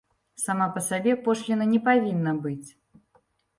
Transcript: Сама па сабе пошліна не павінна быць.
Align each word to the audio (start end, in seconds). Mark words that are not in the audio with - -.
Сама 0.43 0.67
па 0.77 0.83
сабе 0.87 1.13
пошліна 1.27 1.69
не 1.75 1.83
павінна 1.91 2.35
быць. 2.49 2.69